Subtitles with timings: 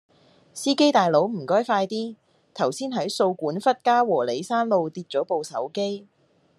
[0.51, 2.15] 司機大佬唔該快啲，
[2.55, 6.07] 頭先喺掃管笏嘉和里山路跌左部手機